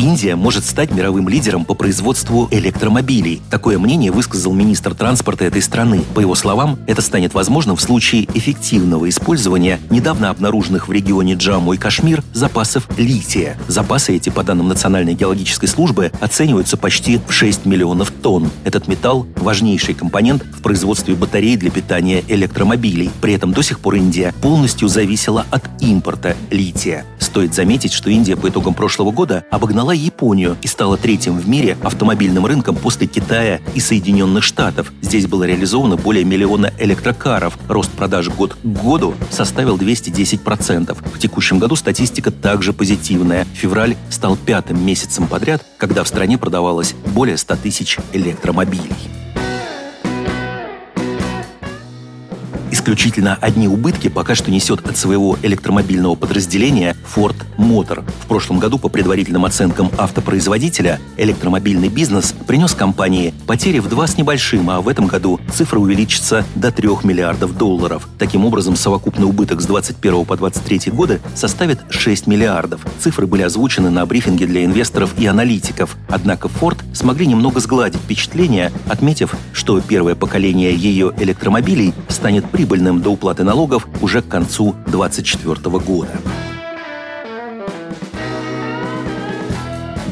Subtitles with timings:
[0.00, 3.42] Индия может стать мировым лидером по производству электромобилей.
[3.50, 6.04] Такое мнение высказал министр транспорта этой страны.
[6.14, 11.74] По его словам, это станет возможным в случае эффективного использования недавно обнаруженных в регионе Джамму
[11.74, 13.58] и Кашмир запасов лития.
[13.68, 18.50] Запасы эти, по данным Национальной геологической службы, оцениваются почти в 6 миллионов тонн.
[18.64, 23.10] Этот металл– важнейший компонент в производстве батарей для питания электромобилей.
[23.20, 27.04] При этом до сих пор Индия полностью зависела от импорта лития.
[27.18, 31.48] Стоит заметить, что Индия по итогам прошлого года обогнала обогнала Японию и стала третьим в
[31.48, 34.92] мире автомобильным рынком после Китая и Соединенных Штатов.
[35.02, 37.58] Здесь было реализовано более миллиона электрокаров.
[37.68, 40.96] Рост продаж год к году составил 210%.
[41.14, 43.46] В текущем году статистика также позитивная.
[43.52, 49.19] Февраль стал пятым месяцем подряд, когда в стране продавалось более 100 тысяч электромобилей.
[52.80, 58.02] Исключительно одни убытки пока что несет от своего электромобильного подразделения Ford Motor.
[58.22, 64.16] В прошлом году, по предварительным оценкам автопроизводителя, электромобильный бизнес принес компании потери в два с
[64.16, 68.08] небольшим, а в этом году цифра увеличится до 3 миллиардов долларов.
[68.18, 72.80] Таким образом, совокупный убыток с 21 по 23 годы составит 6 миллиардов.
[72.98, 75.98] Цифры были озвучены на брифинге для инвесторов и аналитиков.
[76.08, 83.02] Однако Ford смогли немного сгладить впечатление, отметив, что первое поколение ее электромобилей станет прибыльным прибыльным
[83.02, 86.12] до уплаты налогов уже к концу 2024 года.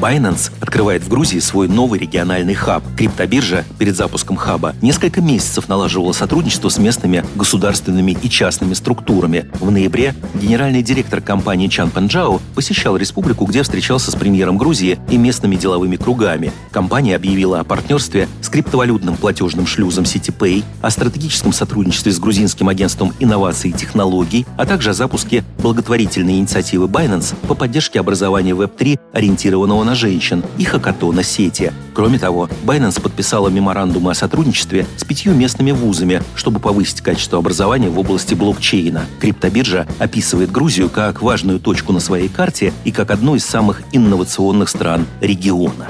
[0.01, 2.83] Binance открывает в Грузии свой новый региональный хаб.
[2.95, 9.49] Криптобиржа перед запуском хаба несколько месяцев налаживала сотрудничество с местными государственными и частными структурами.
[9.59, 15.17] В ноябре генеральный директор компании Чан Панджао посещал республику, где встречался с премьером Грузии и
[15.17, 16.51] местными деловыми кругами.
[16.69, 23.11] Компания объявила о партнерстве с криптовалютным платежным шлюзом CityPay, о стратегическом сотрудничестве с грузинским агентством
[23.19, 29.83] инноваций и технологий, а также о запуске благотворительной инициативы Binance по поддержке образования Web3, ориентированного
[29.83, 31.71] на женщин и хакатона сети.
[31.93, 37.89] Кроме того, Binance подписала меморандумы о сотрудничестве с пятью местными вузами, чтобы повысить качество образования
[37.89, 39.05] в области блокчейна.
[39.19, 44.69] Криптобиржа описывает Грузию как важную точку на своей карте и как одну из самых инновационных
[44.69, 45.87] стран региона.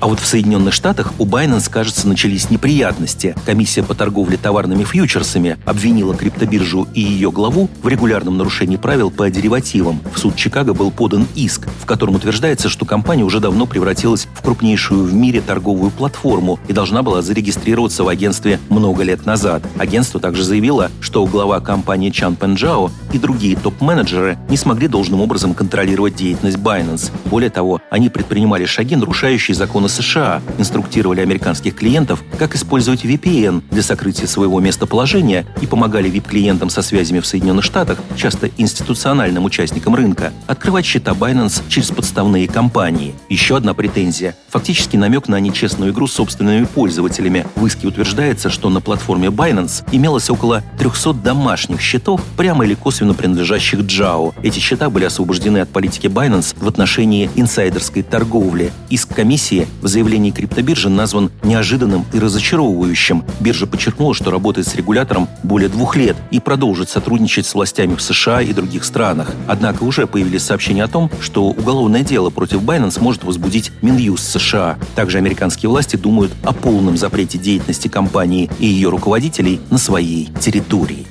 [0.00, 3.34] А вот в Соединенных Штатах у Binance, кажется, начались неприятности.
[3.44, 9.28] Комиссия по торговле товарными фьючерсами обвинила криптобиржу и ее главу в регулярном нарушении правил по
[9.28, 10.00] деривативам.
[10.14, 14.42] В суд Чикаго был подан иск, в котором утверждается, что компания уже давно превратилась в
[14.42, 19.64] крупнейшую в мире торговую платформу и должна была зарегистрироваться в агентстве много лет назад.
[19.78, 25.54] Агентство также заявило, что глава компании Чан Пенджао и другие топ-менеджеры не смогли должным образом
[25.54, 27.10] контролировать деятельность Binance.
[27.24, 33.62] Более того, они предпринимали шаги, нарушающие законы законы США инструктировали американских клиентов, как использовать VPN
[33.70, 39.94] для сокрытия своего местоположения и помогали VIP-клиентам со связями в Соединенных Штатах, часто институциональным участникам
[39.94, 43.14] рынка, открывать счета Binance через подставные компании.
[43.28, 47.46] Еще одна претензия– фактически намек на нечестную игру с собственными пользователями.
[47.54, 53.14] В иске утверждается, что на платформе Binance имелось около 300 домашних счетов, прямо или косвенно
[53.14, 54.34] принадлежащих Джао.
[54.42, 58.72] Эти счета были освобождены от политики Binance в отношении инсайдерской торговли.
[58.90, 63.24] Иск комиссии в заявлении криптобиржи назван неожиданным и разочаровывающим.
[63.40, 68.02] Биржа подчеркнула, что работает с регулятором более двух лет и продолжит сотрудничать с властями в
[68.02, 69.32] США и других странах.
[69.46, 74.78] Однако уже появились сообщения о том, что уголовное дело против Binance может возбудить Минюст США.
[74.94, 81.06] Также американские власти думают о полном запрете деятельности компании и ее руководителей на своей территории.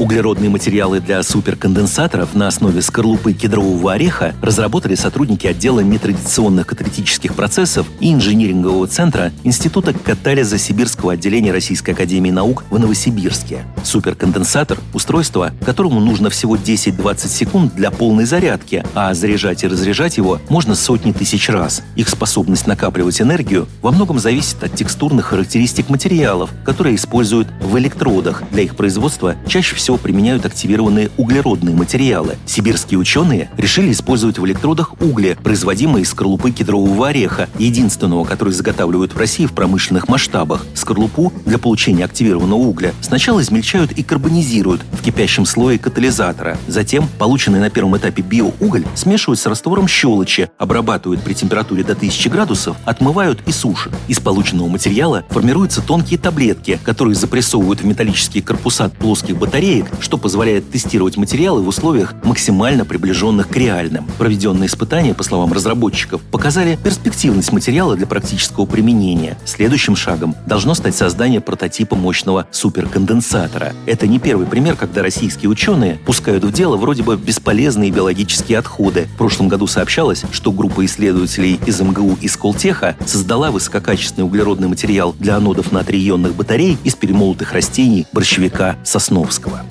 [0.00, 7.86] Углеродные материалы для суперконденсаторов на основе скорлупы кедрового ореха разработали сотрудники отдела нетрадиционных каталитических процессов
[8.00, 13.66] и инжинирингового центра Института катализа Сибирского отделения Российской Академии Наук в Новосибирске.
[13.84, 20.40] Суперконденсатор– устройство, которому нужно всего 10-20 секунд для полной зарядки, а заряжать и разряжать его
[20.48, 21.82] можно сотни тысяч раз.
[21.94, 28.44] Их способность накапливать энергию во многом зависит от текстурных характеристик материалов, которые используют в электродах.
[28.50, 32.36] Для их производства чаще всего всего применяют активированные углеродные материалы.
[32.46, 39.12] Сибирские ученые решили использовать в электродах угли, производимые из скорлупы кедрового ореха, единственного, который заготавливают
[39.12, 40.64] в России в промышленных масштабах.
[40.74, 46.56] Скорлупу для получения активированного угля сначала измельчают и карбонизируют в кипящем слое катализатора.
[46.68, 52.30] Затем полученный на первом этапе биоуголь смешивают с раствором щелочи, обрабатывают при температуре до 1000
[52.30, 53.92] градусов, отмывают и сушат.
[54.06, 60.18] Из полученного материала формируются тонкие таблетки, которые запрессовывают в металлические корпуса плоских батареек батареек, что
[60.18, 64.06] позволяет тестировать материалы в условиях максимально приближенных к реальным.
[64.18, 69.36] Проведенные испытания, по словам разработчиков, показали перспективность материала для практического применения.
[69.44, 73.72] Следующим шагом должно стать создание прототипа мощного суперконденсатора.
[73.86, 79.08] Это не первый пример, когда российские ученые пускают в дело вроде бы бесполезные биологические отходы.
[79.14, 85.14] В прошлом году сообщалось, что группа исследователей из МГУ и Сколтеха создала высококачественный углеродный материал
[85.18, 89.62] для анодов натрий-ионных батарей из перемолотых растений борщевика Сосновского.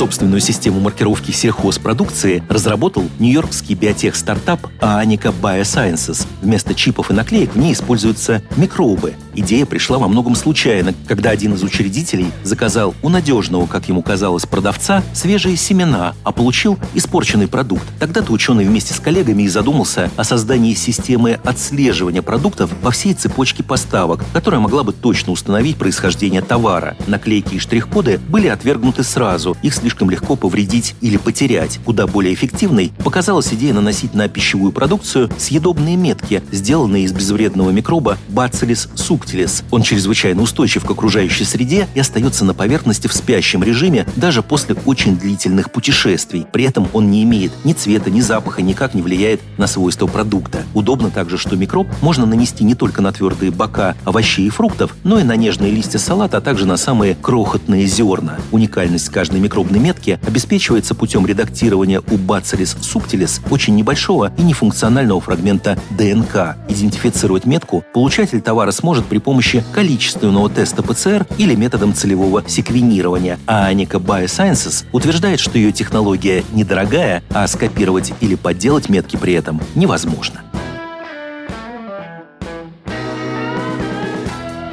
[0.00, 6.26] Собственную систему маркировки сельхозпродукции разработал нью-йоркский биотех-стартап Aanika Biosciences.
[6.40, 9.12] Вместо чипов и наклеек в ней используются микробы.
[9.34, 14.46] Идея пришла во многом случайно, когда один из учредителей заказал у надежного, как ему казалось,
[14.46, 17.84] продавца свежие семена, а получил испорченный продукт.
[17.98, 23.62] Тогда-то ученый вместе с коллегами и задумался о создании системы отслеживания продуктов по всей цепочке
[23.62, 26.96] поставок, которая могла бы точно установить происхождение товара.
[27.06, 31.80] Наклейки и штрих-коды были отвергнуты сразу, их слишком слишком легко повредить или потерять.
[31.84, 38.16] Куда более эффективной показалась идея наносить на пищевую продукцию съедобные метки, сделанные из безвредного микроба
[38.28, 39.64] Bacillus subtilis.
[39.72, 44.76] Он чрезвычайно устойчив к окружающей среде и остается на поверхности в спящем режиме даже после
[44.86, 46.46] очень длительных путешествий.
[46.52, 50.62] При этом он не имеет ни цвета, ни запаха, никак не влияет на свойства продукта.
[50.72, 55.18] Удобно также, что микроб можно нанести не только на твердые бока овощей и фруктов, но
[55.18, 58.38] и на нежные листья салата, а также на самые крохотные зерна.
[58.52, 65.78] Уникальность каждой микробной метки обеспечивается путем редактирования у Bacillus subtilis очень небольшого и нефункционального фрагмента
[65.90, 66.56] ДНК.
[66.68, 73.38] Идентифицировать метку получатель товара сможет при помощи количественного теста ПЦР или методом целевого секвенирования.
[73.46, 79.60] А Аника Biosciences утверждает, что ее технология недорогая, а скопировать или подделать метки при этом
[79.74, 80.42] невозможно.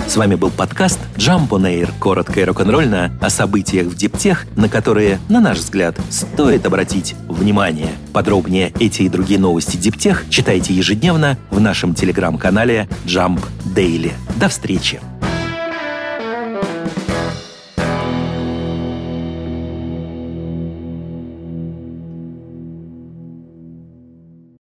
[0.08, 4.70] С вами был подкаст Jump on Air, коротко и рок-н-ролльно о событиях в Диптех, на
[4.70, 7.90] которые, на наш взгляд, стоит обратить внимание.
[8.14, 13.42] Подробнее эти и другие новости Диптех читайте ежедневно в нашем телеграм-канале Jump
[13.76, 14.14] Daily.
[14.38, 15.02] До встречи!